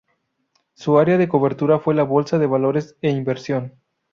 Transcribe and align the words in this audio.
Su 0.73 0.97
área 0.97 1.19
de 1.19 1.27
cobertura 1.29 1.77
fue 1.77 1.93
la 1.93 2.01
Bolsa 2.01 2.39
de 2.39 2.47
Valores 2.47 2.95
e 3.03 3.11
Inversión. 3.11 3.75